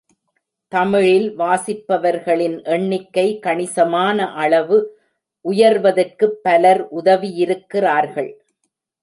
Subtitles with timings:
[0.71, 4.79] தமிழில் வாசிப்பவர்களின் எண்ணிக்கை கணிசமான அளவு
[5.45, 8.31] உயர்வதற்குப் பலர் உதவியிருக்கிறார்கள்.